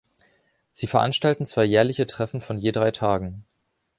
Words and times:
Sie 0.71 0.87
veranstalten 0.87 1.45
zwei 1.45 1.63
jährliche 1.63 2.07
Treffen 2.07 2.41
von 2.41 2.57
je 2.57 2.71
drei 2.71 2.89
Tagen. 2.89 3.45